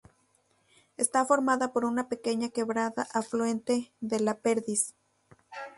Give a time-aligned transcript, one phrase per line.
[0.97, 4.95] Está formada por una pequeña quebrada afluente de La Perdiz.